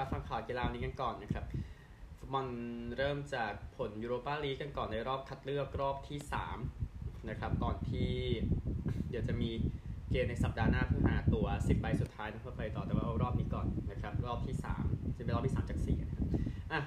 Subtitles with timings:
[0.00, 1.44] นะครับฟังข่าวกีฬานี้กันก่อนนะครับ
[2.18, 2.46] ฟุตบอล
[2.96, 6.18] เริ่มจากผลยูโรปาลีกกันก่อนในรอบคัดเลือกรอบที่
[6.74, 8.12] 3นะครับก่อนที่
[9.10, 9.50] เดี๋ยวจะมี
[10.10, 16.26] เกมในสัปดาห์หน้าเพื่อหาตั๋ว 10 ใบสุดท้ายนะเพื่อไปต่อแต่ว่าเอารอบนี้ก่อนนะครับรอบที่ 3 จะเป็นรอบที่ 3 จาก4นะครับ
[16.72, 16.80] อะ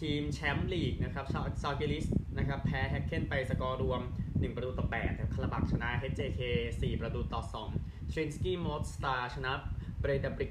[0.00, 1.24] ทีมแชมป์ลีกนะครับ
[1.62, 2.06] ซาลกิริส
[2.38, 6.40] นะครับแพ้แฮกเคนไปสกอร์รวม 1 ประตูต่อ8ครับคาราบักชนะ HJK
[6.72, 7.42] 4 ประตูต่อ
[7.76, 9.52] 2ซรินสกี้มอสตาร์ชนะ
[10.00, 10.50] เบรดาบลิค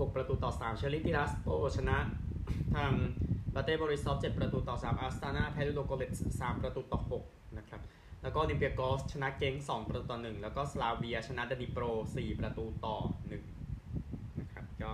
[0.00, 1.96] 6 ประตูต่อ 3 เชริฟติราสโปลชนะ
[2.74, 2.92] ทาง
[3.54, 7.80] บาเต้บอริซอฟ7ประตูต่อ 3 อาสตานาแพ้ลูโดโกเรตส์3ประตูต่อ 6 นะครับ
[8.22, 12.96] แล้วก็โอลิมเปียกอสชนะเกงค์ 2 ประตูต่อ 1 แล้วก็สลาเวียชนะดนิโปร 4 ประตูต่อ
[13.68, 14.90] 1 นะครับ ก็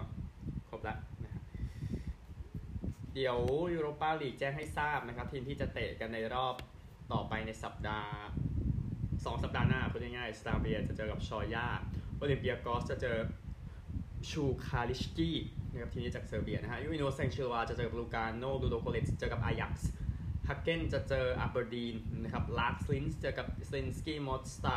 [0.69, 1.43] ครบแล้วนะครับ
[3.15, 3.37] เดี๋ยว
[3.75, 6.55] ยูโรปาลีกแจ้งให้ทราบนะครับ ทีมที่จะเตะกันในรอบ
[7.13, 8.13] ต่อไปในสัปดาห์
[8.77, 11.67] 2 สัปดาห์หน้าพูดง่ายๆสลาเวียจะเจอกับชอยา
[12.17, 13.17] โอลิมเปียกอสจะเจอ
[14.31, 15.37] ชูคาลิชกี้
[15.73, 19.91] นะครับทีมนี้จากเซอร์เบียนะฮะยูอินโนเซงเชลวาจะเจอกับลูกาโนดูโดโกเลตเจอกับอายักซ์
[20.49, 24.77] ฮักเกนจะเจออับเบอร์ดีนนะครับลาร์สลินส์เจอกับซินสกี้มอสตา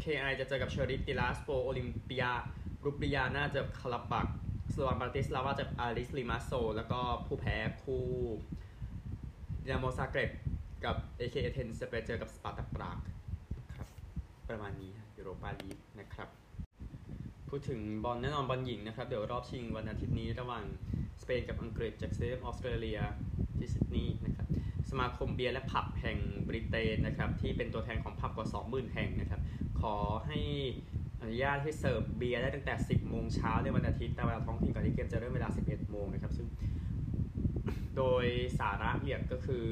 [0.00, 2.24] เคไอจะเจอกับเชอริฟติลาสโปโอลิมเปีย
[2.84, 4.26] รูปริยาน่าจะคาราบัก
[4.72, 8.04] สโลวานบาติสลาวาจะอาริสลิมาโซ แล้วก็ผู้แพ้คู่
[9.62, 10.30] ดินาโมซาเกรบ
[10.84, 12.98] กับเออีเคเอเธนส์จะไปเจอกับสปาร์ตาปราก
[13.74, 13.88] ครับ
[14.48, 16.41] ประมาณนี้ยูโรปาลีกนะครับ
[17.54, 20.64] พูดถึงบอลแน่นอนบอลหญิงนะครับ เดี๋ยวรอบชิงวันอาทิตย์นี้ระหว่าง
[21.22, 22.98] สเปนกับอังกฤษจากเซฟออสเตรเลีย
[23.56, 24.46] ที่ซิดนีย์นะครับ
[24.90, 29.40] สมาคมเบียร์และผับแห่งบริเตนนะครับที่เป็นตัวแทนของผับกว่า 20,000 แห่งนะครับ
[29.80, 30.38] ขอให้
[31.20, 36.48] อนุญาตให้เสิร์ฟเบียร์ได้ตั้งแต่ 10 โมงเช้าในวันอาทิตย์แต่เวลาท้องถิ่นก่อนที่เกมจะเริ่มเวลา 11 โมงนะครับซึ่ง
[37.96, 38.24] โดย
[38.58, 39.66] สาระเรียกก็คือ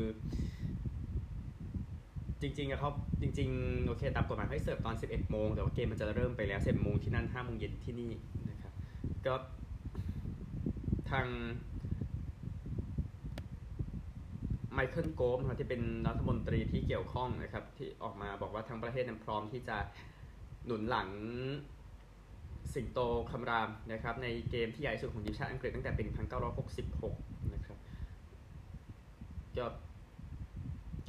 [2.42, 2.91] จริงๆอะเขา
[3.22, 8.12] จริงๆโอเคตามกฎหมายให้เสิร์ฟตอน 11 โมง แต่ว่าเกมมันจะเริ่มไปแล้ว10โมงที่นั่น5โมงเย็นที่นี่
[8.50, 8.72] นะครับ
[9.27, 9.34] ก็
[11.11, 11.27] ทาง
[14.73, 19.77] ไมเคิลโกมที่เป็นรัฐมนตรีที่เกี่ยวข้องนะครับ ที่ออกมาบอกว่าทั้งประเทศนั้นพร้อมที่จะ
[20.67, 21.08] หนุนหลัง
[22.74, 26.02] สิงโตคำรามนะครับ ในเกมที่ใหญ่สุดของทีมชาติอังกฤษตั้งแต่ปี
[26.78, 27.78] 1966 นะครับ
[29.57, 29.67] ก็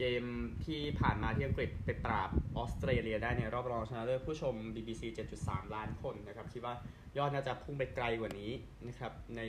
[0.04, 0.26] เกม
[0.66, 5.04] ที่ผ่านมาที่อังกฤษไปปราบออสเตรเลียได้ในรอบรองชนะเลิศผู้ชม BBC
[5.40, 6.76] 7.3 ล้านคนนะครับคิดว่า
[7.18, 8.52] ยอดน่าจะพุ่งไปไกลกว่านี้
[8.88, 9.42] นะครับใน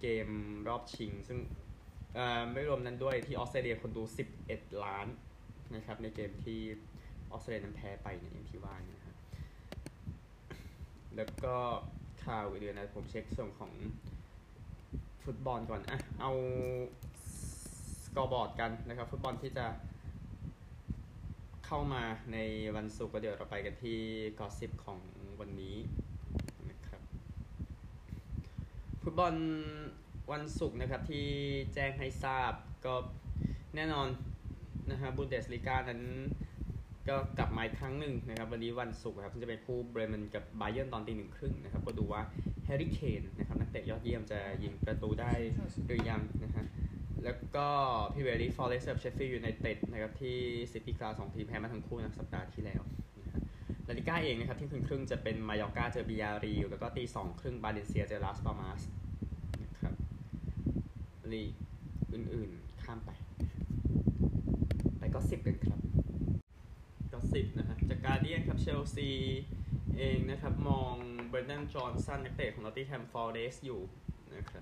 [0.00, 0.28] เกม
[0.68, 1.38] รอบชิง ซึ่ง
[2.52, 4.02] ไม่รวมนั้นด้วยที่ออสเตรเลียคนดู
[4.44, 5.06] 11 ล้าน
[5.74, 6.60] นะครับในเกมที่
[7.30, 9.14] ออสเตรเลียนั้นแพ้ไปในอย่างที่ว่านะครับ
[11.16, 11.56] แล้วก็
[12.24, 13.72] ข่าวอื่นๆนะผมเช็คส่วนของ
[15.24, 16.32] ฟุตบอลก่อนอะเอา
[18.16, 19.66] กอร์บอร์ดกันนะครับ ฟุตบอลที่จะ
[21.66, 22.02] เข้ามา
[22.32, 22.38] ใน
[22.76, 23.98] วันศุกร์ก็เดี๋ยวเราไปกันที่
[24.38, 24.98] กอสิบของ
[25.40, 25.76] วันนี้
[26.70, 27.00] นะครับ
[29.02, 29.34] ฟุตบอล
[30.32, 31.26] วันศุกร์นะครับที่
[31.74, 32.52] แจ้งให้ทราบ
[32.86, 32.94] ก็
[33.76, 34.08] แน่นอน
[34.90, 36.02] นะฮะบุนเดสลีกานั้น
[37.08, 42.22] ก็กลับมาอีกครั้งหนึ่งนะครับ วันนี้วันศุกร์ครับจะเป็นคู่เบรเมนกับไบเยิร์นตอนตีหนึ่งครึ่งนะครับ ก็ดูว่า
[42.64, 45.32] แฮร์รี่เคนนะครับนักเตะยอดเยี่ยมจะยิงประตูได้
[45.86, 46.64] หรือยังนะฮะ
[47.24, 47.66] แล้วก็
[48.12, 50.36] พรีเมียร์ลีกฟอเรสต์กับเชฟฟิลด์ยูไนเต็ดนะครับที่
[50.72, 52.82] ซิตี้คลาสสองทีมแพ้มาทั้งคู่นะสัปดาห์ที่แล้ว
[53.88, 58.82] ลาลีกาเองนะครับเที่ยงคืนครึ่งจะเป็นมายอร์กาเจอบิยาร์เรอัลแล้วก็ตีสองครึ่งบาเลนเซียเจอลาสปามาส
[59.62, 59.94] นะครับ
[61.32, 61.42] ลีก
[62.12, 63.10] อื่นๆข้ามไป
[64.98, 65.80] ไป gossip กันครับ
[67.12, 69.10] gossip นะฮะจากการ์เดียนครับเชลซี
[69.98, 70.94] เองนะครับมอง
[71.28, 73.80] เบรนดันจอห์นสันนักเตะของนอตติงแฮมฟอเรสต์อยู่
[74.34, 74.60] นะครั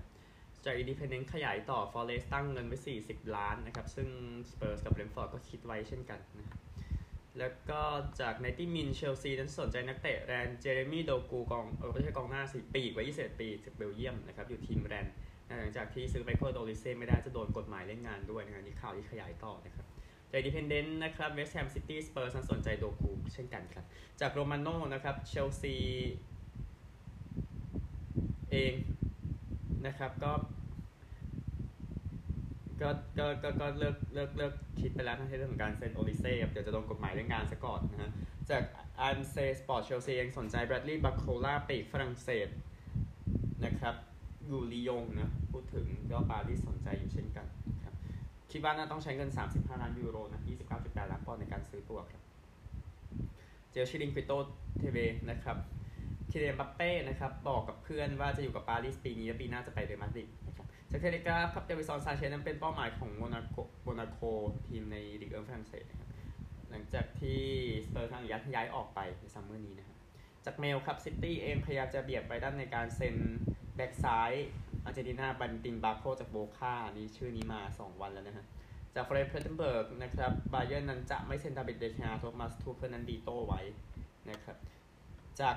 [0.65, 4.09] จากอินดิเพนเดนต์ขยายต่อฟอร์เรสตั้งเงินไว้ 40 ล้านนะครับ ซึ่ง
[4.51, 6.49] สเปอร์สกับเบรนฟอร์ดก็คิดไว้เช่นกันนะ
[7.37, 7.81] แล้วก็
[8.21, 15.07] จากไนน์ตี้มินเชลซีนั้นสนใจนักเตะแรนเจเรมี่โดกูกองเออไม่ใช่กองหน้าสิปีกไว้21ปีจากเบลเยียมนะครับ อยู่ทีมแรน
[15.59, 19.85] หลังจากที่ซื้อไมเคิลโอลิเซ่ไม่ได้จะโดนกฎหมายเล่นงานด้วยนะครับนี่ข่าวที่ขยายต่อนะครับ
[20.31, 23.85] จากอินดิเพนเดนต์นะครับเวสต์แฮมซิตี้สเปอร์สสนใจโดกูเช่นกันครับ
[24.21, 25.75] จากโรมาโน่นะครับเชลซี
[28.51, 28.73] เอง
[29.85, 30.31] นะครับก็
[32.81, 38.11] ก็ก็ก็ก็เลิกเลิกเลิกคิดไปแล้วทั้งเรื่องของการเซ็นโอลิเซ่เดี๋ยวจะโดนกฎหมายเรื่องงานซะก่อนนะฮะ
[38.49, 38.63] จาก
[39.01, 42.47] อันเซสปอร์ตเชลซียังสนใจแบรดลีย์บาร์โคล่าปีกฝรั่งเศส
[43.65, 43.95] นะครับ
[44.49, 47.47] ยู่ลียงนะ พูดถึงก็ปารีสสนใจอยู่เช่นกัน
[47.83, 47.95] ครับ
[48.51, 50.41] คิดว่าน่าต้องใช้เงิน 35 ล้านยูโรนะ
[50.75, 52.21] 29.8 ล้านปอนด์ในการซื้อตัวครับ
[53.71, 54.31] เจลชิลิงปิโต
[54.77, 54.97] เทเว
[55.29, 55.57] นะครับ
[56.31, 64.19] คิเลียนบัปเป้นะครับบอกกับเพื่อนว่าจะอยู่กับปารีสปีนี้และปีหน้าจะไปเรอัลมาดริดนะครับจากเทเลกราฟครับเดวิซอนซาเชสนั้นเป็นเป้าหมายของโมนาโกโมนาโค
[64.67, 66.09] ทีมในลีกเอิร์ฝรั่งเศสนะครับ
[66.69, 67.41] หลังจากที่
[67.85, 69.97] สเปอร์ทางยัดย้ายออกไปในซัมเมอร์นี้นะครับ
[70.45, 73.15] จากเมลครับซิตี้เองพยายามจะเบียดไปด้านในการเซ็น
[73.75, 74.31] แบ็กซ้าย
[74.85, 78.45] อาร์เจนตินาบันตินบาโคจากโบคานี่ชื่อนี้มา 2 วันแล้วนะฮะ
[78.95, 83.61] จากเฟรนเพลนเบิร์กนะครับบาเยอร์นั้นจะไม่เซ็นดาบิดเดชนาโทมัสทูเคิลนั้นดีโตไว้
[84.29, 84.57] นะครับ
[85.41, 85.55] จาก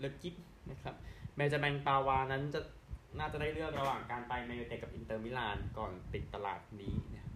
[0.00, 0.34] เลกิฟ
[0.70, 0.94] นะครับ
[1.36, 2.60] เมจาแมงปาวานั้นจะ
[3.18, 7.26] น่าจะได้เลือกระหว่างการไปเมเตกับอินเตอร์มิลานก่อนปิดตลาดนี้นะ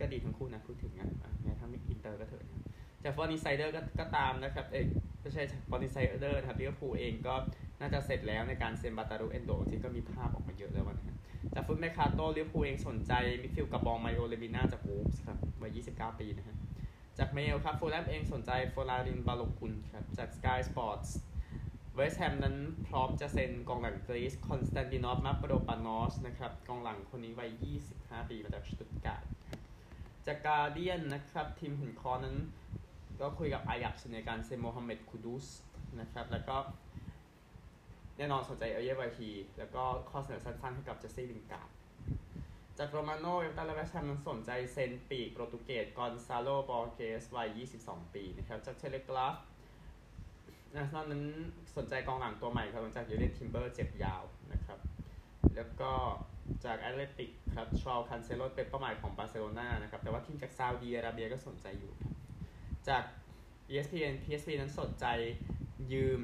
[0.00, 1.08] ก็ดีทั้งคู่นะพูดถึงนะ
[1.42, 2.62] แม้ทั้งอินเตอร์ก็เถอะนะ
[3.04, 4.80] จากฟอร์นิไซเดอร์ก็ตามนะครับเอ้
[5.20, 7.34] ไม่ใช่ฟอร์นิไซเดอร์นะครับลิเวอร์พูลเองก็
[7.80, 11.16] น่าจะเสร็จแล้วในการเซ็นบาตารุเอนโดที่ก็มีภาพออกมาเยอะแล้วนะ
[11.54, 13.12] จากฟุตแมคคาโตลิเวอร์พูลเองสนใจ
[13.42, 16.56] มิดฟิลกับบองไมโอเลมิน่าจากวูฟส์ครับวัย 29 ปีนะฮะ
[17.18, 21.16] จากเมลครับฟูลแลมเองสนใจโฟลารินบาโลกุลครับจากสกายสปอร์ตส์
[21.96, 22.56] เวสต์แฮมนั้น
[22.88, 27.50] พร้อมจะเซ็นกองหลังกรีซคอนสแตนตินอฟมาปโรปานอสนะครับกองหลังคนนี้วัย
[27.90, 29.24] 25 ปีมาจากสตุตการ์ด
[30.26, 32.36] จากกาเดียนนะครับทีมหุ่นคอนั้น
[33.20, 35.46] ก็คุยกับอายักในการเซ็นโมฮัมเหม็ดคูดุส
[36.00, 36.56] นะครับแล้วก็
[38.16, 41.70] แน่นอนสนใจเอเยบาทีแล้วก็ข้อเสนอสั้นๆให้กับเจสซี่ลิงการ์ด
[42.78, 47.48] จากโรมาโน่เอลตันและแวชแฮมนั้นสนใจเซ็นปีกโปรตุเกสกอนซาโลบอร์เกสวัย
[47.82, 49.36] 22 ปีนะครับจากเทเลกราฟ
[50.76, 51.24] นะตอนนั้น
[51.76, 54.22] สนใจกองหลังตัวใหม่ครับหลังจากยูเรนทิมเบอร์เจ็บยาว
[54.52, 54.78] นะครับ
[55.56, 55.92] แล้วก็
[56.64, 61.92] จากแอตเลติกครับชูเอาคันเซโลเป็นเป้าหมายของบาร์เซโลนานะครับ แต่ว่าทีมจากซาอุดีอาระเบียก็สนใจอยู่
[62.88, 63.02] จาก
[63.70, 65.06] ESPN PSV นั้นสนใจ
[65.92, 66.20] ยืม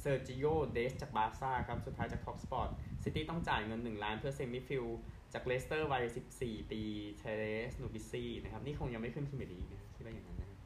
[0.00, 2.68] เซอร์จิโอเดสต์จากบาร์ซ่าครับ สุดท้ายจาก talkSPORT
[3.02, 4.84] ซิตี้ต้องจ่ายเงิน 1 ล้านเพื่อเซมิฟิล
[5.32, 6.04] จากเลสเตอร์วัย
[6.36, 6.82] 14 ปี
[7.18, 10.58] เทเรสนูบิซี่นะครับ นี่คงยังไม่ขึ้นพรีเมียร์ลีกนะคิดว่าอย่างนั้นนะครับ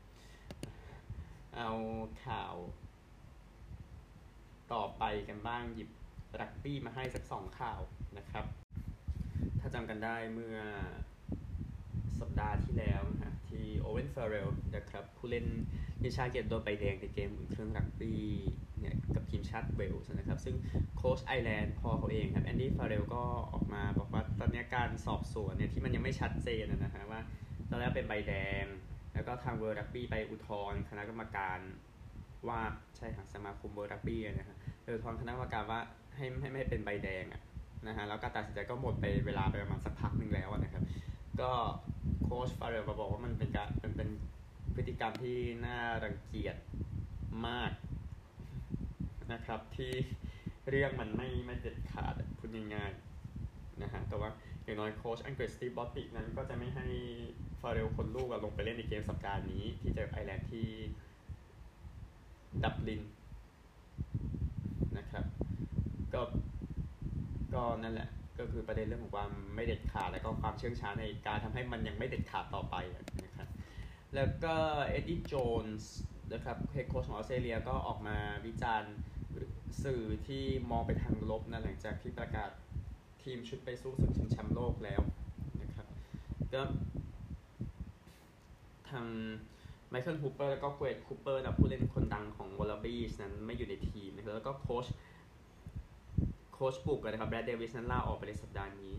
[1.57, 1.71] เอา
[2.27, 2.55] ข่าว
[4.73, 5.91] ต่อไปกันบ้างหยิบ
[6.41, 7.81] รักบี้มาให้สักสองข่าว
[8.19, 8.45] นะครับ
[9.61, 10.59] ถ้าจำกันได้เมื่อ
[12.21, 15.47] สัปดาห์ที่แล้วนะที่โอเวนฟาเรลนะครับผู้เล่น
[16.01, 18.27] ทีมชาเก็บโดนใบแดงในเกมอุ่นเครื่องรักบี้
[18.81, 20.57] เนี่ยกับทีมชาติเวลส์นะครับ ซึ่ง
[20.97, 23.23] โค้ชไอร์แลนด์พ่อเขาเองครับแอนดี้ฟาเรลก็
[23.53, 27.21] ออกมาบอกว่าตอนนี้การสอบสวนเนี่ยที่มันยังไม่ชัดเจนนะฮะว่า
[27.69, 28.65] ตอนแรกเป็นใบแดง
[29.15, 31.59] แล้วก็ทาง World Rugby ไปอุทธรณ์คณะกรรมการ
[32.49, 32.61] ว่า
[32.97, 34.58] ใช่ทางสมาคม World Rugby นะฮะ
[34.89, 35.81] เอุทธรณ์คณะกรรมการว่า
[36.17, 37.43] ให้ให้ไม่เป็นใบแดงอะ
[37.87, 40.85] นะฮะแล้วการตัดสินใจก็หมดไปเวลาไปประมาณสักพักหนึ่งแล้วนะครับ
[41.41, 41.51] ก็
[42.23, 44.09] โค้ชฟาเรลมาบอกว่ามันเป็นการเป็นเป็น
[44.75, 46.57] พฤติกรรมที่น่ารังเกียจ
[47.47, 47.73] มาก
[49.33, 49.93] นะครับที่
[50.69, 54.31] เรื่องมันไม่ไม่เด็ดขาดพูดง่ายๆนะฮะแต่ว่า
[54.65, 56.87] อย่างน้อยโค้ชอังกฤษสตีฟบอร์ธวิกนั้นก็จะไม่ให้
[57.61, 60.69] ฟาเรลคนลูกลงไปเล่นในเกมสัปดาห์นี้ที่เจอไอร์แลนด์ที่
[62.65, 63.03] ดับลิน
[64.99, 65.25] นะครับ
[66.19, 66.25] ก็
[67.55, 72.75] ก็นั่นแหละ ก็คือประเด็นเรื่องของความไม่เด็ดขาด และก็ความเชื่องช้าในการทำให้มันยังไม่เด็ดขาดต่อไป
[73.25, 73.49] นะครับ
[74.15, 74.55] แล้วก็
[74.87, 75.35] เอ็ดดี้โจ
[75.65, 75.93] นส์
[76.33, 78.17] นะครับ head coach ของออสเตรเลียก็ออกมา
[78.47, 78.95] วิจารณ์
[79.85, 82.51] สื่อที่มองไปทางลบนะหลังจากที่ประกาศ
[83.23, 85.01] ทีมชุดไปสู้ศึกชิงแชมป์โลกแล้ว
[85.63, 85.87] นะครับ
[86.53, 86.63] ก็
[88.91, 89.07] ทาง
[89.91, 94.87] ไมเคิลฮูเปอร์แล้วก็เควดคูเปอร์นะผู้เล่นคนดังของวอลลาบีส์นั้นไม่อยู่ในทีมนะครับแล้วก็โค้ช
[96.61, 98.95] โค้ชบุกนะครับแบรดเดวิสนั้นลาออกไปในสัปดาห์นี้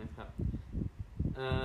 [0.00, 0.28] นะครับ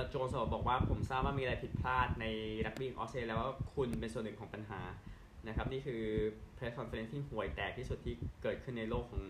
[0.08, 2.26] โจนส์บอกว่าผมทราบว่ามีอะไรผิดพลาดใน
[2.66, 4.80] รักบี้ออสเตรเลียแล้วว่าคุณเป็นส่วนหนึ่งของปัญหา
[5.46, 6.02] นะครับนี่คือ
[6.54, 9.22] press conference ที่ห่วยแตกที่สุดที่เกิดขึ้นในโลกของ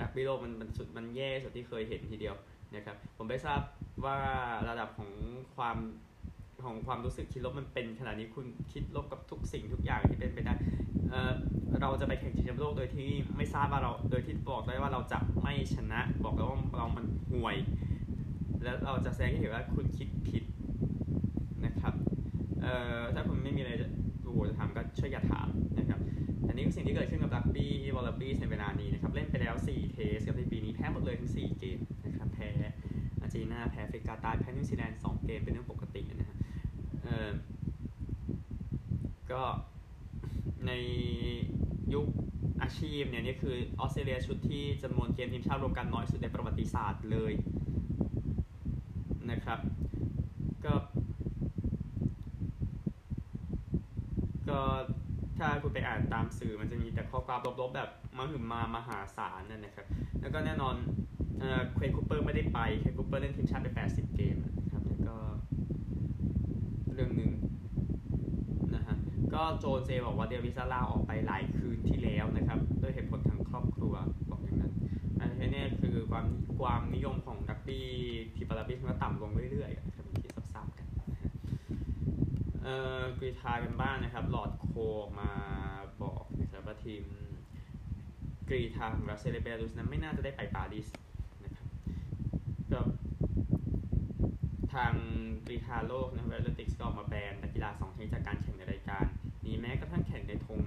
[0.00, 2.36] รักบี้โลกมันมันสุดมันแย่สุดที่เคยเห็นทีเดียว
[2.74, 3.60] นะครับผมไม่ทราบ
[4.04, 4.18] ว่า
[4.68, 5.10] ระดับของ
[5.56, 5.76] ความ
[6.64, 10.54] ของความรู้สึกคิดลบมันเป็นขนาดนี้คุณคิดลบกับทุกสิ่งทุกอย่างที่เป็นไปได้
[11.10, 17.56] เเราจะไปแข่งชิงแชมป์โลกโดยที่ไม่ทราบว่าเราโดยที่บอกได้ว่าเราจะไม่ชนะ บอกแล้วว่าเรามันห่วย
[18.62, 20.44] แล้วเราจะแสดงให้เห็นว่าคุณคิดผิด
[21.64, 21.94] นะครับ
[22.62, 23.88] เอ่อถ้าคุณไม่มีอะไรจะ
[24.22, 25.48] โอ้โหจะถามก็ช่วยอย่าถาม
[25.78, 26.00] นะครับ
[26.48, 32.48] อันนี้คือสิ่งที่เกิดขึ้นกับรักบี้วอลเลย์บี้ในเวลานี้นะครับเล่นไปแล้ว 4 test กับในปีนี้แพ้หมดเลยทั้ง4เกมนะครับแพ้
[33.20, 36.39] อาร์เจนตินาแพ้แอฟริกาใต้แพ้นิวซีแลนด์2เกมเป็นเรื่องปกตินะฮะเอ่อ
[39.32, 39.42] ก็
[40.66, 40.72] ใน
[41.94, 42.06] ยุค
[42.62, 47.32] อาชีพเนี่ยนี่คือออสเตรเลียชุดที่จำนวนเกมทีมชาติรวมกันน้อยสุดในประวัติศาสตร์เลย
[49.30, 49.58] นะครับ
[50.64, 50.74] ก็
[54.48, 54.60] ก็
[55.38, 59.86] ถ้าคุณไปอ่านตามสื่อมันจะมีแต่ข้อความลบๆแบบมหึมามหาศาลนั่นนะครับ
[60.20, 60.74] แล้วก็แน่นอน
[61.38, 65.16] เควดคูเปอร์ไม่ได้ไป เควดคูเปอร์เล่นทีมชาติไป 80 เกมนะครับแล้วก็
[66.89, 67.32] เรื่องหนึ่ง
[68.74, 68.96] นะฮะ
[69.34, 73.94] ก็โจนส์บอกว่าเดวิสลาออกไปหลายคืนที่แล้วนะครับด้วยเหตุผลทางครอบครัว
[74.30, 74.72] บอกอย่างนั้น
[75.20, 76.26] อันนี้คือความ
[76.58, 77.88] ความนิยมของรักบี้
[78.34, 81.30] ทีมวอลลาบีส์ก็ต่ำลงเรื่อยๆนครับที่ทราบๆกันนะฮะ
[82.62, 84.70] เอ่อกรีฑากันบ้างนะครับ ลอร์ดโค
[85.20, 85.30] มา
[86.02, 87.02] บอกนะครับว่าทีม
[88.48, 90.88] กรีฑาของรัสเซียและเบลารุสนั้นไม่น่าจะได้ไปปารีส
[91.44, 91.66] นะครับ
[92.72, 92.80] ก็
[94.74, 94.94] ทาง
[95.50, 99.04] กรีฑาโลกนะ World Athletics ก็ออกมาแบนนักกีฬาสองชาตินี้จากการแข่งในรายการ
[99.46, 100.60] นี้แม้กระทั่งแข่งในธง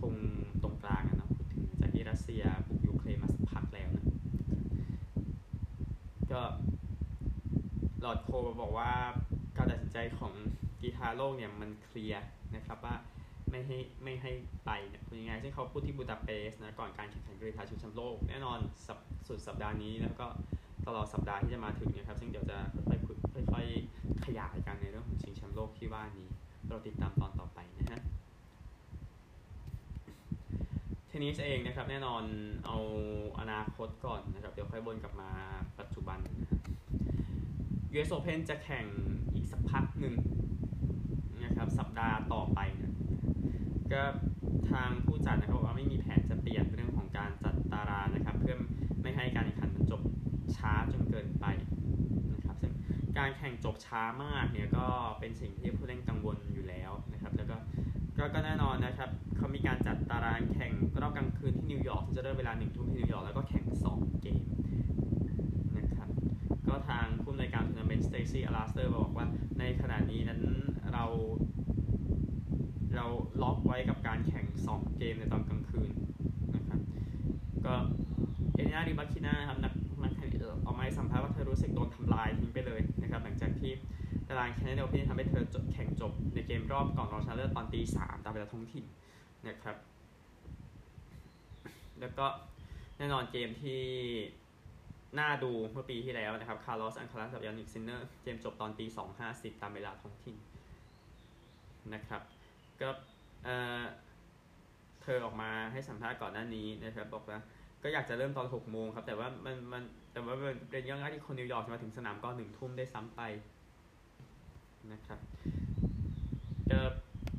[0.00, 0.14] ธง
[0.62, 4.06] ตรงกลางนะพูดถึงจากที่รัสเซียบุกยูเครนมาสักพักแล้วนะ
[6.32, 6.42] ก็
[8.00, 8.28] หลอดโค
[8.60, 8.92] บอกว่า
[9.56, 10.32] การตัดสินใจของ
[10.82, 12.96] กีฬาโลกเนี่ยมันเคลียร์นะครับว่า
[13.50, 14.32] ไม่ให้ไม่ให้
[14.66, 18.58] ไปเนี่ยเป็นยังไงซึ่งเขาพูดที่บูดาเปสต์นะก่อนการแข่งขันกีฬาชิงแชมป์โลก แน่นอน
[19.28, 20.26] สุดสัปดาห์นี้แล้วก็
[20.86, 22.58] ตลอดสัปดาห์ที่จะมาถึงนะครับ ซึ่งเดี๋ยวจะ
[23.60, 26.28] อยๆ ขยายกันในเรื่องของชิงแชมป์โลกที่ว่านี้
[26.68, 28.00] เราติดตามตอนต่อไปนะฮะ
[31.06, 32.22] เทนนิสเองนะครับแน่นอน
[32.66, 32.76] เอา
[33.40, 35.30] อนาคตก่อนนะครับเดี๋ยวค่อยวนกลับมา
[35.78, 36.60] ปัจจุบันนะฮะ
[37.92, 38.86] US Open จะแข่ง
[39.34, 40.14] อีกสักพักหนึ่ง
[41.44, 42.94] นะครับสัปดาห์ต่อไปนะ
[43.92, 44.02] ก็
[44.70, 48.56] ทางผู้จัดนะครับบอกว่าไม่มีแผนจะเปลี่ยนเรื่องของการจัดตารางนะครับ เพื่อ
[49.02, 50.00] ไม่ให้การแข่งขันมันจบ
[50.56, 51.46] ช้าจนเกินไป
[53.18, 54.86] การแข่งจบช้ามากเนี่ยก็
[55.18, 57.56] เป็นสิ่งที่ผู้เล่นกังวลอยู่แล้วนะครับแล้วก็
[58.18, 63.64] ก็ก็แน่นอนนะครับเขามีการจัดตารางแข่งรอบกลางคืนที่นิวยอร์กจะเริ่มเวลาหนึ่งทุ่มที่นิวยอร์กแล้วก็แข่ง
[63.94, 64.42] 2 เกม
[65.78, 66.08] นะครับ
[66.68, 69.26] ก็ทางผู้อำนวยการทัวร์นาเมนต์สเตซี่อัลลาสเตอร์บอกว่า
[69.58, 70.40] ในขณะนี้นั้น
[70.92, 71.04] เรา
[72.96, 73.06] เรา
[73.42, 75.90] ล็อกไว้กับการแข่ง 2 เกมในตอนกลางคืน
[76.56, 76.80] นะครับ
[77.66, 77.74] ก็
[78.54, 79.34] เอเลน่าริบาคิน่า
[84.30, 88.84] ตารางแคนาดาที่ทำให้เธอจบแข่งจบในเกมรอบก่อนรองชนะเลิศตอนตีสามตามเวลาท้องถิ่น
[89.48, 89.76] นะครับ
[92.00, 92.26] แล้วก็
[92.98, 93.82] แน่นอนเกมที่
[95.18, 100.36] น่าดูเมื่อปีที่แล้วนะครับ คาร์ลอส อัลคาราซกับยานนิกซินเนอร์ เกมจบตอนตีสองห้าสิบตามเวลาท้องถิ่น
[101.94, 102.22] นะครับ
[102.80, 102.88] ก็
[103.44, 103.48] เอ
[103.80, 103.82] อ
[105.02, 107.38] เธอออกมาให้สัมภาษณ์ก่อนหน้านี้นะครับบอกว่า
[107.82, 109.82] ก็อยากจะเริ่มตอนหกโมงครับ แต่ว่ามันมัน
[110.12, 110.34] แต่ว่า
[110.70, 113.20] เป็นเรื่องยากที่คนนิวยอร์กจะมาถึงสนามก็หนึ่งทุ่มได้ซ้ำไป
[114.92, 115.18] นะครับ
[116.70, 116.80] ก็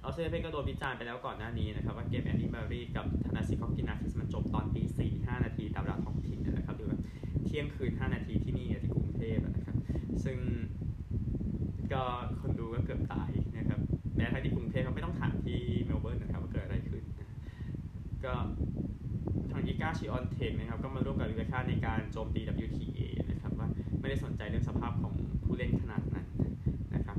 [0.03, 6.98] ออสเตรเลียก็โดนวิจารณ์ไปแล้วก่อนหน้านี้นะครับ ว่าเกมแอนดี้มารีกับธนาซิคอกินาทิสมันจบตอนตีสี่ห้านาทีตามเวลาท้องถิ่นนะครับหรือว่า
[7.45, 9.77] เที่ยงคืนห้านาทีที่นี่ที่กรุงเทพนะครับ
[10.24, 10.38] ซึ่ง
[11.93, 12.03] ก็
[12.41, 13.79] คนดูก็เกือบตายนะครับ
[14.15, 17.29] แม้ทั้งที่กรุงเทพเขาไม่ต้องถามที่เมลเบิร์นนะครับว่าเกิดอะไรขึ้นนะ
[18.25, 18.33] ก็
[19.51, 23.67] ทางอีกาชิออนเทคนะครับก็มาร่วมกับลิเบค่าในการโจมตี WTA นะครับว่า
[24.00, 26.27] ไม่ได้สนใจเรื่องสภาพของผู้เล่นขนาดนั้น
[26.95, 27.17] นะครับ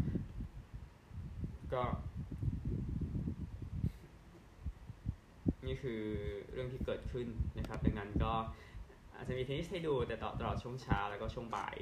[1.73, 1.83] ก็
[5.67, 6.01] นี่คือ
[6.53, 7.29] เรื่องที่เกิด ขึ้น
[7.59, 8.33] นะครับ ดังนั้นก็
[9.15, 11.77] อาจจะมีเทนนิสให้ดูแต่ตลอดช่วงเช้าแล้วก็ช่วงบ่าย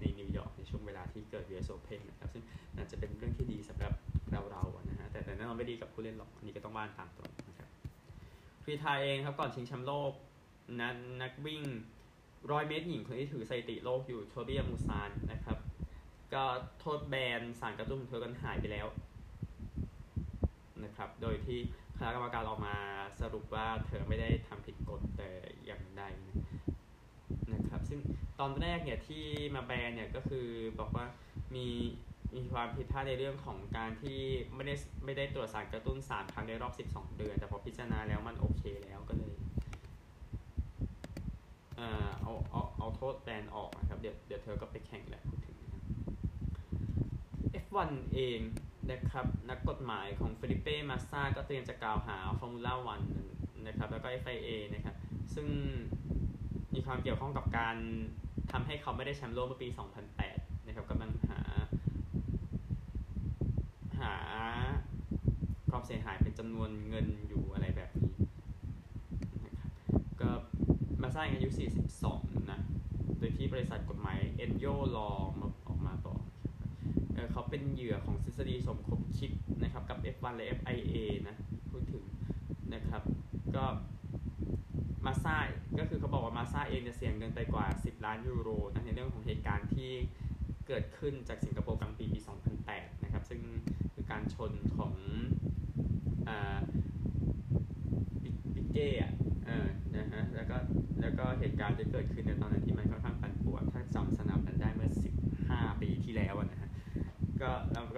[0.00, 2.44] ในนิวยอร์กในช่วงเวลาที่เกิด US Open นะครับ ซึ่ง
[2.76, 3.92] น่าจะเป็นเรื่องที่ดีสำหรับ
[4.32, 7.68] เราเราๆนะฮะแต่แต่แน่นอนไม่ดีกับผู้เล่นหรอกอันนี้ก็ต้องว่านตามตรงนะครับ
[8.64, 10.12] ฟรีไทยเองครับก่อนชิงแชมป์โลก
[10.80, 11.62] นักนักวิ่ง
[12.50, 15.58] ร้อยเมตรหญิงคนที่ถือสถิติโลกอยู่โทเบียมูซานนะครับ
[16.34, 16.44] ก็
[16.80, 18.86] โทษแบนสารกระตุ้นของเธอกันหายไปแล้ว
[20.84, 21.58] นะครับ โดยที่
[22.04, 22.76] ณะกรรมการออกมา
[23.20, 25.30] สรุปว่าเธอไม่ได้ทำผิดกฎแต่
[25.66, 26.02] อย่างใด
[27.52, 28.00] นะครับ ซึ่ง
[28.40, 30.46] ตอนแรกเนี่ยที่มาแบนเนี่ยก็คือ
[30.80, 31.06] บอกว่า
[31.54, 31.66] มี
[32.34, 34.20] มีความผิดพลาดในเรื่องของการที่
[34.54, 39.34] ไม่ได้ไม่ได้ตรวจสารกระตุ้น3ครั้งในรอบ 12 เดือน แต่พอพิจารณาแล้วมันโอเคแล้วก็เลย
[41.76, 45.56] เอ่อเอาเอาเอาโทษแบนออกนะครับ เดี๋ยวเดี๋ยวเธอก็ไปแข่งแหละพูดถึง
[47.64, 48.40] F1 เอง
[48.90, 53.02] นะครับนักกฎหมายของเฟลิเป้ มาซาก็เตรียมจะกล่าวหาฟอร์มูล่าวัน
[53.66, 54.96] นะครับแล้วก็ FIA นะครับ
[55.34, 55.46] ซึ่ง
[56.74, 57.76] มีความเกี่ยวข้องกับการ
[58.52, 59.68] ทำให้เขาไม่ได้แชมป์โลกเมื่อปี
[60.18, 61.40] 2008 นะครับกำลังหา
[64.00, 64.14] หา
[65.70, 68.14] ความเสียหายเป็นจำนวนเงินอยู่อะไรแบบนี้
[69.46, 69.72] นะครับ
[70.20, 70.30] ก็
[71.02, 71.48] มาสร้างอายุ
[71.98, 72.60] 42 นะ
[73.18, 75.51] โดยที่บริษัทกฎหมาย e n y o Law มาอมาบอก
[77.32, 79.30] เขาเป็นเหยื่อของทฤษฎีสมคบคิด
[79.62, 81.36] นะครับกับ F1 และ FIA นะ
[81.70, 82.04] พูดถึง
[82.74, 83.02] นะครับ
[83.56, 83.64] ก็
[85.06, 85.38] มาซ่า
[85.78, 89.90] ก็คือเขาบอกว่ามาซ่าเองจะเสียเงินไปกว่า 10 ล้านยูโรนะในเรื่องของเหตุการณ์ที่
[90.68, 92.20] เกิดขึ้นจากสิงคโปร์กลางปีปี
[92.62, 93.40] 2008 นะครับ ซึ่ง
[93.94, 94.92] คือการชนของ
[98.54, 99.12] บิ๊กเก้อะ
[99.46, 100.56] เออนะฮะแล้วก็
[101.00, 103.01] แล้วก็เหตุการณ์ที่เกิดขึ้นในตอนนั้นที่มันค่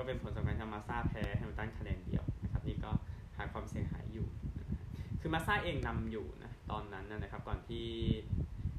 [0.06, 2.90] เป็นผลสำคัญทำมาซาแพ้แฮมิลตันคะแนนเดียวนะครับนี่ก็
[3.36, 4.26] หาความเสียหายอยู่
[5.20, 7.86] คือมาซาเองนำอยู่นะตอนนั้นนะครับก่อนที่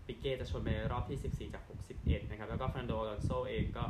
[0.06, 1.64] ปิเก้จะชนไปรอบที่ 14 จาก
[1.98, 3.86] 61 นะครับ แล้วก็ฟรานโดอลอนโซเองก็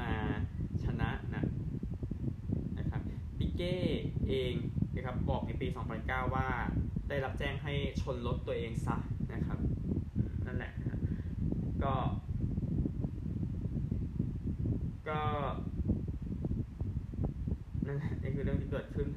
[0.00, 0.12] มา
[0.84, 1.44] ชนะนะ
[2.78, 3.02] นะครับ
[3.38, 3.76] ปิเก้
[4.28, 4.54] เอง
[4.94, 5.68] นะครับนะครับบอกในปี
[6.00, 6.46] 2009 ว่า
[7.08, 8.96] ได้รับแจ้งให้ชนรถตัวเองซะ
[9.32, 9.58] นะครับ
[10.46, 11.00] นั่นแหละนะ
[11.84, 11.94] ก็
[15.08, 15.20] ก็
[17.86, 19.08] นั่นแหละนี่คือเรื่องที่เกิดขึ้น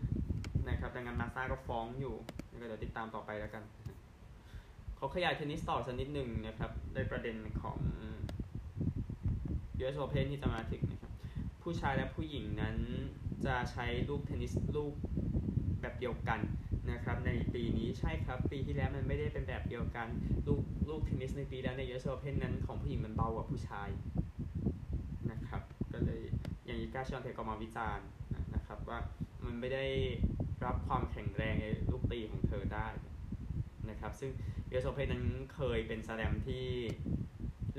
[0.68, 2.16] นะครับดังนั้นมาซ่าก็ฟ้องอยู่
[2.62, 3.64] ก็เดี๋ยวติดตามต่อไปแล้วกัน
[4.96, 7.78] เขาขยายเทนนิสต่อสักนิดหนึ่งนะครับในประเด็นของ
[9.80, 11.12] US Open ที่จะมาถึงนะครับ
[11.64, 12.76] ผู้ชายและผู้หญิงนั้น
[13.46, 14.94] จะใช้ลูกเทนนิสลูก
[15.82, 16.40] แบบเดียวกัน
[16.92, 20.08] นะครับในปีนี้ใช่ครับ ปีที่แล้วมันไม่ได้เป็นแบบเดียวกัน
[20.48, 23.90] ลูกลูกเทนนิสในปีแล้วใน US Open นั้นของผู้หญิงมันเบากว่าผู้ชาย
[26.08, 26.22] เลย
[26.66, 28.08] อย่างนี้าชอนเทก็มาวิจารณ์
[28.56, 29.00] นะครับว่า
[29.46, 29.86] มันไม่ได้
[30.66, 32.88] รับความแข็งแรงในลูกตีของเธอได้
[33.90, 34.32] นะครับซึ่ง
[34.72, 36.66] US Open นั้นเคยเป็นแสลมที่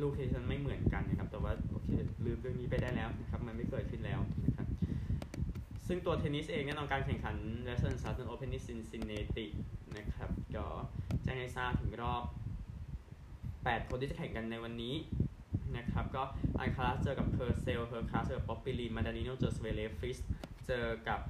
[0.00, 1.90] ลูกเทนนิสไม่เหมือนกันนะครับ แต่ว่าโอเค
[2.26, 4.66] ลืมเรื่องนี้ไปได้แล้วนะครับมันไม่เกิดขึ้นแล้วนะครับ
[5.86, 7.36] ซึ่งตัวเทนนิสเองแน่นอนการแข่งขัน
[7.66, 9.46] Western Southern Open ที่ซินซินเนติ
[9.96, 10.66] นะครับก็
[11.22, 12.22] แจ้งให้ทราบถึงรอบ
[13.06, 14.94] 8 คนที่จะแข่งกันในวันนี้
[15.76, 16.22] นะครับก็
[16.58, 20.18] อัลคาราซเจอกับเพอร์เซลล์เฮอร์คาซเจอกับป๊อปปิรินมานนาริโนเจอซเวเรฟฟริตซ์
[20.66, 21.20] เจอกับ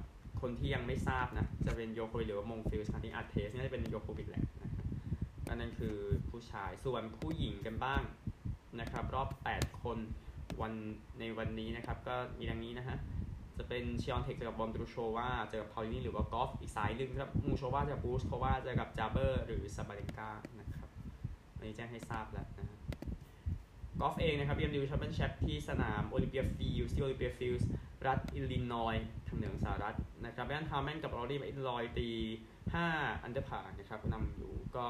[0.41, 4.85] คนที่ยังไม่ทราบนะ จะเป็นโยโควิชหรือว่ามงฟิลส์ขณะที่อัดเทปนี่จะเป็นโยโควิชดแหละนะครับ
[5.47, 5.95] ก็นั่นคือ
[6.29, 8.01] ผู้ชายส่วนผู้หญิงกันบ้าง
[8.79, 9.97] นะครับ รอบ 8 คน
[10.61, 10.73] วัน
[11.19, 12.97] ในวันนี้นะครับ ก็มีดังนี้นะฮะ
[13.57, 20.89] จะเป็นชิออนเทคเจอกับวอนดรูโชวาเจอกับเปาลินีหรือว่ากอฟฟ์อีกสายหนึ่งครับมูโชวาเจอกับบูสโควาเจอกับจาเบอร์หรือซาบาเลนกานะครับ
[21.55, 22.47] อันนี้แจ้งให้ทราบแล้ว
[23.99, 27.67] กอล์ฟเองนะครับ BMW Championship ที่สนามโอลิมเปียฟิลด์สที่โอลิมเปียฟิลด์ส
[28.07, 29.95] รัฐอิลลินอยส์ทางเหนือของสหรัฐ
[30.25, 32.09] นะครับไบรอันฮาร์แมนกับรอรี่แม็คอิลรอยตี
[32.65, 34.85] 5 under par นะครับนำอยู่ก็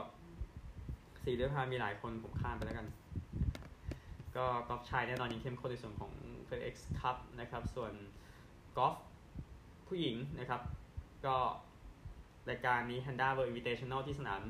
[0.64, 2.88] 4 under par มีหลายคนผมข้ามไปแล้วกัน
[4.36, 6.12] ก็กอล์ฟชายแน่นอนยังเข้มข้นในส่วนของ
[6.48, 7.94] FedEx Cup นะครับ ส่วน
[8.78, 8.96] กอล์ฟ
[9.88, 10.62] ผู้หญิงนะครับ
[11.26, 11.36] ก็
[12.50, 14.42] รายการนี้ Handa World Invitational ที่สนาม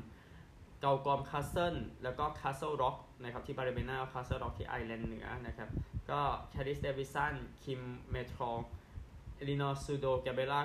[0.84, 5.68] กัลกอมคาสเซิลแล้วก็ Castle Rock นะครับที่บัลลีมีนาคาสเซิลร็อกที่ไอร์แลนด์เหนือนะครับ
[6.10, 6.20] ก็
[6.50, 8.42] แคริสเดวิสันคิมเมทร
[9.36, 10.60] เอลินอร์ซูโดแกเบรียลล่า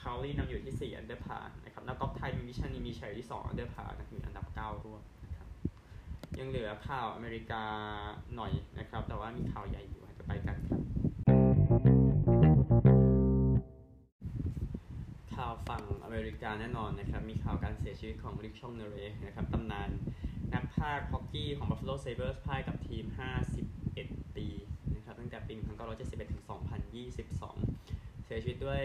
[0.00, 5.48] คาวลีย์นำอยู่ที่ 4 under par นะครับแล้วก็ไทยมีมิชันนีมีชัยที่ 2 under par นะมีอันดับ 9 ร่วมนะครับ
[6.38, 7.62] ยังเหลือข่าวอเมริกา
[8.36, 10.91] หน่อยนะครับ แต่ว่ามีข่าวใหญ่อยู่จะไปกันครับ
[15.42, 19.88] ข่าวฝั่งอเมริกาแน่นอนนะครับ มีข่าวการเสียชีวิตของริกชองเนเรนะครับตำนาน
[20.54, 23.04] นักพากย์ฮอกกี้ของ Buffalo Sabres พายกับทีม
[23.70, 24.46] 51 ปี
[24.94, 25.54] นะครับตั้งแต่ปี
[25.92, 26.42] 1971 ถึง
[27.54, 28.84] 2022 เสียชีวิตด้วย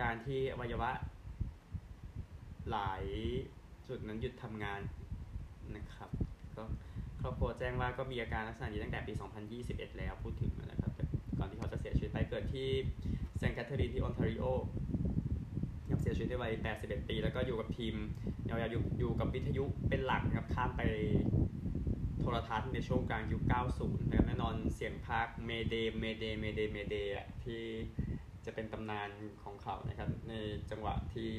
[0.00, 0.90] การที่อวัยวะ
[2.70, 3.04] หลาย
[3.88, 4.80] จุดนั้นหยุดทำงาน
[5.76, 6.10] นะครับ
[6.56, 6.64] ก็
[7.20, 9.12] ครอบครัวแจ้งว่าก็มีอาการลักษณะนี้ตั้งแต่ปี
[9.56, 10.92] 2021 แล้วพูดถึงนะครับ
[11.38, 12.68] ก่อนที่เขาจะเสียชีวิตไปเกิดที่
[13.38, 14.44] แซงแคทเธอรีนที่ออนทาริโอ
[15.90, 17.94] ครับเสียชีวิตในวัย 81 ปี แล้วก็อยู่กับทีม
[18.48, 20.82] ยาวๆอยู่อยู่กับวิทยุเป็นหลักนะครับข้ามไป
[22.20, 23.42] โทรทัศน์ในช่วงกลางยุค
[23.76, 27.62] 90 นะครับแน่นอนเสียงพากย์ May Day May Day May Day May Day ที่
[28.44, 29.10] จะเป็นตำนาน
[29.42, 30.32] ของเขานะครับ ใน
[30.70, 31.32] จังหวะที่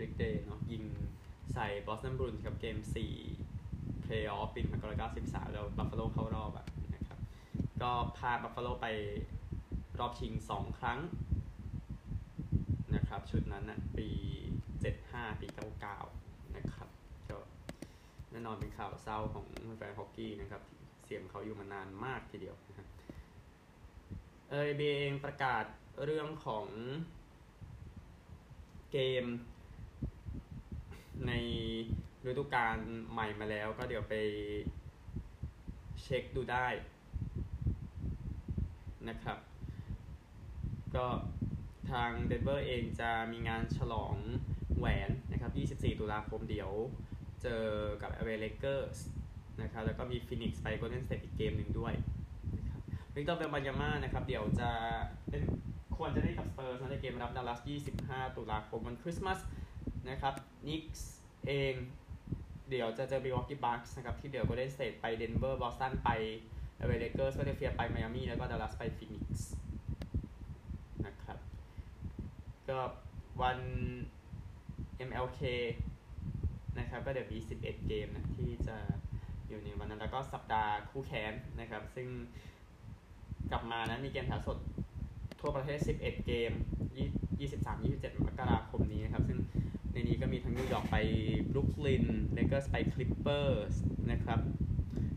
[0.00, 0.84] ริกเดย์เนาะยิง
[1.54, 2.76] ใส่บอสตันบรูอินส์กับเกม
[3.40, 4.60] 4 เพลย์ออฟปี
[5.06, 7.18] 1993แล้วบัฟฟาโลเข้ารอบอะนะครับ
[7.82, 8.86] ก็พาบัฟฟาโลไป
[9.98, 10.98] รอบชิง 2 ครั้ง
[12.94, 14.08] นะครับ ชุดนั้นนะปี
[14.74, 15.46] 75 ปี
[16.00, 16.88] 99 นะครับ
[17.28, 17.38] ก็
[18.30, 20.62] แน่นอนเป็นข่าวเศร้าของแฟนฮอกกี้นะครับ
[21.04, 22.88] เสียงเขาอยู่มานานมากทีเดียวนะครับ
[24.50, 25.64] เอเบเองประกาศ
[26.04, 26.66] เรื่องของ
[28.92, 29.24] เกม
[31.26, 31.32] ใน
[32.26, 32.78] ฤดูกาล
[33.12, 34.14] ใหม่มาแล้วก็เดี๋ยวไป
[36.02, 36.66] เช็คดูได้
[39.08, 39.38] นะครับ
[40.96, 41.06] ก็
[41.92, 44.14] ทางเดนเวอร์เองจะมีงานฉลอง
[44.78, 45.52] แหวนนะครับ
[45.88, 46.70] 24 ตุลาคมเดี๋ยว
[47.42, 47.62] เจอ
[48.02, 48.98] กับ LA Lakers
[49.62, 51.94] นะครับแล้วก็มีฟินิกส์ไป Golden State อีกเกมหนึ่งด้วย
[52.56, 52.80] นะครับ
[53.14, 54.70] วิกตอร์เวมบันยาม่านะครับเดี๋ยวจะ
[55.30, 55.42] เป็น
[55.96, 57.60] ควรจะได้กับสเปอร์สในเกมรับดัลลัส
[57.98, 59.38] 25 ตุลาคมวันคริสต์มาส
[60.10, 60.34] นะครับ
[60.68, 61.10] นิกส์
[61.46, 61.74] เอง
[62.70, 66.10] เดี๋ยวจะเจอ Milwaukee Bucks นะครับที่เดี๋ยว Golden State ไปเดนเวอร์บอสตันไป
[66.86, 69.48] LA Lakers ฟิลาเดลเฟียไปไมอามี่แล้วก็ดัลลัสไปฟินิกส์
[72.68, 72.78] ก็
[73.42, 73.58] วัน
[75.08, 75.40] MLK
[76.78, 78.76] นะครับก็เดี๋ยวมี 11 เกมนะที่จะ
[79.48, 82.08] อยู่ในวันนั้นแล้วก็สัปดาห์คู่แค้นนะครับ ซึ่ง
[83.50, 84.58] กลับมานะมีเกมถ่ายสด
[85.40, 86.52] ทั่วประเทศ 11 เกม
[87.54, 89.38] 23-27 มกราคมนี้นะครับ ซึ่ง
[89.92, 90.96] ในนี้ก็มีทั้งนิวยอร์กไป
[91.50, 93.74] บรุกลินเลเกอร์สไปคลิปเปอร์ส
[94.10, 94.40] นะครับ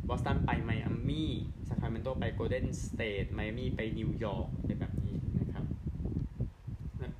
[0.08, 1.32] บอสตันไปไมอามี่
[1.68, 4.48] ซาคราเมนโตไปโกลเด้นสเตทไมอามี่ไปนิวยอร์ก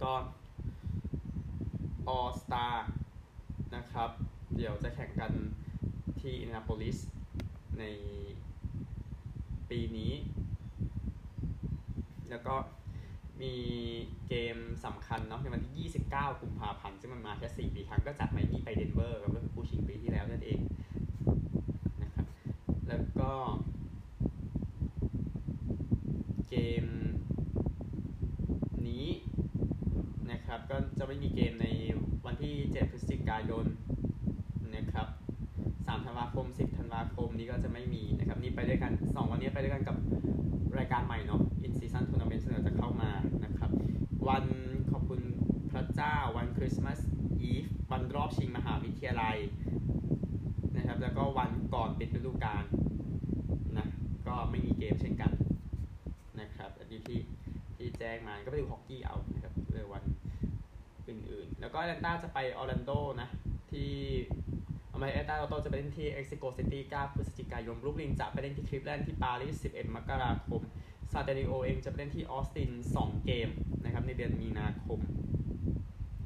[0.08, 2.76] อะไรแบบนี้นะครับแล้วก็ All Star
[3.76, 4.10] นะครับ
[4.56, 5.32] เดี๋ยวจะแข่งกัน
[6.20, 6.98] ที่อินนาโปลิส
[7.80, 7.84] ใน
[9.70, 10.12] ปีนี้
[12.30, 12.56] แล้วก็
[13.42, 13.54] มี
[14.28, 20.60] เกมสำคัญเนาะในวันที่ 29 กุมภาพันธ์ซึ่งมันมาแค่ 4 ปีครั้งก็จัดไมนี่ไปเดนเวอร์ก็คือผู้ชิงปีที่แล้วนั่นเอง
[22.04, 22.28] นะครับ
[22.88, 23.32] แล้วก็
[26.50, 26.86] เกม
[28.88, 29.08] นี้
[30.58, 31.68] นะครับ ก็จะไม่มีเกมใน
[32.26, 33.66] วันที่ 7 พฤศจิกายน
[34.76, 35.08] นะครับ
[35.56, 39.98] 3ธันวาคม 10 ธันวาคมนี้ก็จะไม่มีนะครับ นี่ไปด้วยกัน 2 วันนี้ไปด้วยกันกับ
[40.78, 43.12] รายการใหม่เนาะ In Season Tournament ซึ่งเราจะเข้ามา
[43.46, 43.72] นะครับ
[44.28, 44.46] วัน
[44.92, 45.22] ขอบคุณ
[45.72, 47.00] พระเจ้า วันคริสต์มาส
[47.42, 49.38] อีฟ วันรอบชิงมหาวิทยาลัย
[50.78, 52.64] นะครับ แล้วก็วันก่อนปิดฤดูกาล
[53.78, 53.88] นะ
[54.28, 55.32] ก็ไม่มีเกมเช่นกัน
[56.40, 57.20] นะครับ อันนี้ที่
[57.76, 60.04] ที่แจ้งมา ก็ไปดูฮอกกี้เอานะครับเรื่องวัน
[61.10, 62.92] อื่นๆแล้วก็แอตแลนตาจะไปออร์แลนโด
[63.22, 63.30] นะ
[63.72, 63.92] ที่
[64.94, 70.62] อเมริกาใต้เราจะไปเล่นที่เม็กซิโกซิตี้9พฤศจิกายนบรุกลินจะไปเล่นที่คลิฟแลนด์ที่ปารีส 11 มกราคม
[71.12, 73.50] ซานอันโตนิโอเองจะไปเล่นที่ออสติน 2 เกม
[73.84, 75.00] นะครับในเดือนมีนาคม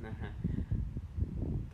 [0.08, 0.32] นะฮะ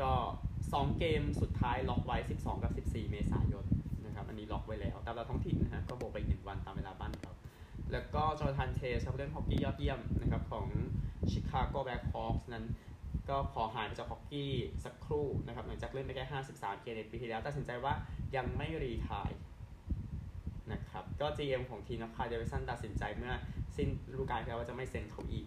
[0.01, 0.13] ก็
[0.61, 3.65] 2 เกมสุดท้ายล็อกไว้ 12 กับ 14 เมษายน
[4.05, 7.31] นะครับ อันนี้ล็อกไว้แล้ว ตามเวลาท้องถิ่นนะฮะ ก็บวกไปอีก 1 วันตามเวลาบ้านเรา
[7.91, 10.65] แล้วก็โจนาธานเทวส์ครับเล่นฮอกกี้ยอดเยี่ยมนะครับของ
[11.29, 12.65] ชิคาโกแบล็คฮอคส์นั้น
[13.29, 14.51] ก็ขอหายไปจากฮอกกี้
[14.85, 17.93] สักครู่นะครับหลังจากเล่นไปแค่ 53 เกมในปีที่แล้วตัดสินใจว่า
[18.35, 19.31] ยังไม่ retire
[20.71, 23.33] นะครับก็ GM ของทีมนะคายล์เดวิดสันตัดสินใจเมื่อ
[23.77, 25.45] สิ้นฤดูกาลแล้วว่าจะไม่เซ็นเขาอีก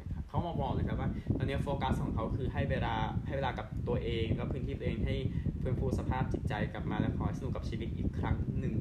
[0.00, 2.94] นะครับเขามาบอกเลยครับว่า ตอนนี้โฟกัสของเขาคือให้เวลา
[3.26, 5.16] ให้เวลากับตัวเองแล้วพื้นที่ตัวเองให้
[5.60, 8.74] ฟื้นฟูสภาพจิตใจกลับมาและขอให้สนุกกับชีวิตอีกครั้งหนึ่ง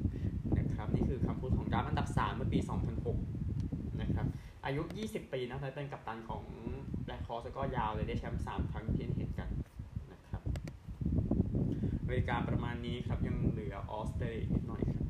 [0.58, 2.60] นะครับนี่คือคำพูดของดราฟอันดับ 3 เมื่อปี
[3.30, 4.26] 2006 นะครับ
[4.66, 6.44] อายุ 20 ปีนะและเป็นกัปตันของ
[7.10, 9.50] แบล็คคอสก็ยาวเลยได้แชมป์3ครั้งที่เห็นกัน
[10.14, 10.42] นะครับ
[12.02, 15.08] อเมริกาประมาณนี้ครับ ยังเหลือออสเตรเลียนิดหน่อยครับ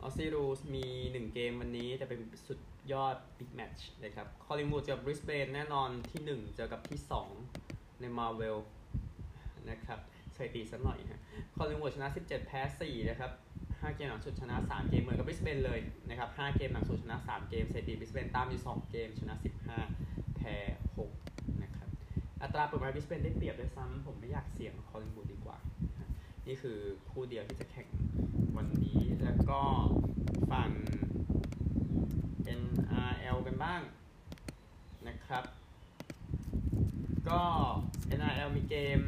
[0.00, 2.60] Aussie Rules มี 1 เกมวันนี้จะเป็นสุด
[2.92, 7.00] ยอดบิ๊กแมตช์เลยครับคอลลิงวูดเจอบริสเบนแน่นอนที่ 1 เจอกับที่
[7.50, 8.58] 2 ในมาเวล
[9.70, 9.98] นะครับ
[10.34, 11.20] สถิติสักหน่อยฮะ
[11.56, 13.32] คอลลิงวูดชนะ 17 แพ้ 4 นะครับ
[13.82, 19.34] 5 เกมหลังสุดชนะ 3 เกมเหมือนกับบริสเบนเลยนะครับ 5 เกมหลังสุดชนะ 3 เกมสถิติบริสเบนตามอยู่ 2 เกมชนะ
[19.84, 20.56] 15 แพ้
[21.08, 21.88] 6นะครับ
[22.42, 25.58] อัตราเปิดมาบริสเบนได้เปรียบด้วยซ้ำผมไม่อยากเสี่ยงคอลลิงวูดดีกว่า
[26.46, 26.78] นี่คือ
[27.10, 27.88] คู่เดียวที่จะแข่ง
[28.56, 29.60] วันนี้แล้วก็
[30.50, 30.70] ฝั่ง
[32.62, 33.80] NRL กันบ้าง
[35.08, 35.44] นะครับ
[37.28, 37.42] ก็
[38.18, 39.00] NRL มีเกม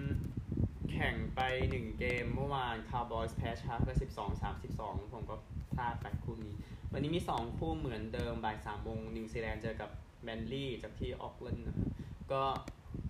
[0.94, 1.40] แข่งไป
[1.72, 5.36] 1 เกมเมื่อวาน Cowboys แพ้ Sharks ไป12 32ผมก็
[5.74, 6.54] พลาดไปคู่นี้
[6.92, 9.90] วันนี้มี 2 คู่เหมือนเดิมบ่าย3โมงนิวซีแลนด์เจอกับ
[10.22, 11.88] แมนลี่จากที่ออกแลนด์นะครับ
[12.32, 12.42] ก็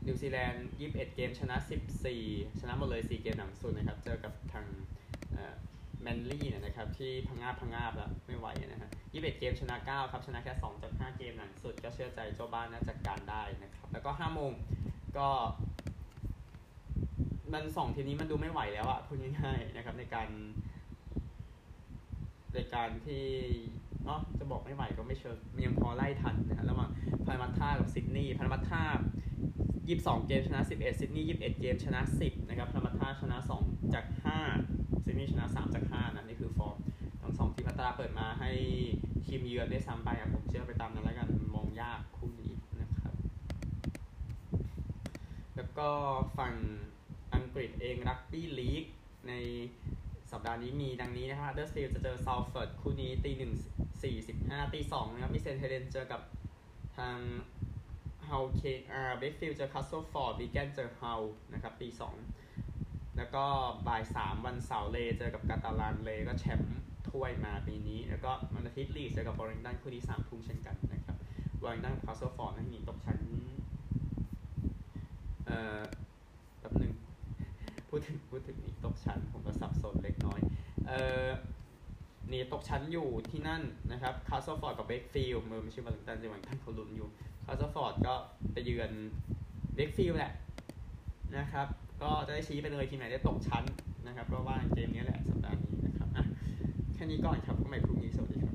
[0.07, 1.57] นิวซีแลนด์21เกมชนะ
[2.09, 4.67] 14ชนะหมดเลย4เกมหลังสุดนะครับ เจอกับทาง
[6.03, 14.53] แมนลี่นะครับที่พังงาบพังงาบแล้วไม่ไหวนะฮะ21เกมชนะ9ครับ ชนะแค่2จาก5เกมหลังสุด ก็เชื่อใจเจ้าบ้านน่าจัดการได้นะครับ แล้วก็5โมง
[15.19, 15.29] ก็
[17.55, 20.29] มันสองทีมนี้มันดูไม่ไหวแล้วอะพูดง่ายๆนะครับ ในการ
[22.55, 23.25] ในการที่
[24.05, 26.91] เนาะจะบอกไม่ไหวก็ไม่เชิงยังพอไล่ทันนะฮะระหว่าง
[27.25, 28.83] พารามัตท่ากับซิดนีย์พารามัตท่า
[29.75, 33.37] 22เกมชนะ11ซิดนีย์21เอ็ดเกมชนะ10นะครับพารามัตท่าชนะ
[33.67, 34.05] 2จาก
[34.55, 36.77] 5ซิดนีย์ชนะ3จาก5นะนี่คือฟอร์ม
[37.21, 38.51] ทั้งสองทีมอัตราเปิดมาให้
[39.27, 43.15] ทีมเยือนได้ซ้ำไปอะผมเชื่อไปตามนั้นแล้วกันมองยากคู่นี้นะครับ
[45.57, 45.89] แล้วก็
[46.39, 46.55] ฝั่ง
[47.55, 48.85] กฤษเองรักบี้ลีก
[49.29, 49.33] ใน
[50.33, 53.53] สัปดาห์นี้มีดังนี้นะครับเดอร์สตีลจะเจอซาวเฟิร์ดคู่นี้ตีหนึ่ง
[54.03, 56.21] สี่สิบห้าตีสองนะครับ มีเซนเทเดนเจอกับ
[56.97, 57.19] ทาง
[58.27, 58.63] เฮาเค
[58.93, 61.15] อาร์เบคฟิลเจอคัสเซิลฟอร์ดบีแกนเจอเฮา
[61.53, 62.15] นะครับตีสอง
[63.17, 63.45] แล้วก็
[63.87, 71.17] บ่ายสามวันเสาร์เลเจอกับกาตาลานเลก็แชมป์ถ้วยมาปีนี้ แล้วก็วันอาทิตย์ลีเจอกับบอริงตันคู่นี้สามทุ่มเช่นกันนะครับ
[71.63, 73.19] บอริงตันกับคัสเซิลฟอร์ดนั่นหนีตกชั้น
[75.47, 75.79] เอ่อ
[76.61, 76.93] แป๊บหนึ่ง
[77.97, 80.41] พูดถึงพูดถึงหนีตกชั้น ผมก็สับสนเล็กน้อย
[80.87, 81.29] เอ่อ
[82.29, 87.09] หนีตกชั้นอยู่ที่นั่นนะครับคาสเซิลฟอร์ดกับเบคฟิลด์มือไม่ใช่มาลิงตันจังหวัดท่านเขาลุ้นอยู่
[87.45, 88.15] คาสเซิลฟอร์ดก็
[88.53, 88.91] ไปเยือน
[89.75, 90.33] เบคฟิลด์แหละ
[91.37, 91.67] นะครับ
[92.03, 93.65] ก็จะได้ชี้ไปเลยทีมไหนได้ตกชั้น
[94.07, 96.25] นะครับเพราะว่าเกมนี้แหละสัปดาห์นี้นะครับอะ
[96.95, 98.55] แค่นี้ก่อนครับก็ใหม่พรุ่งนี้สวัสดีครับ